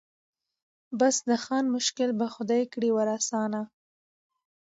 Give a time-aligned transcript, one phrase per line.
[0.99, 3.61] بس د خان مشکل به خدای کړي ور آسانه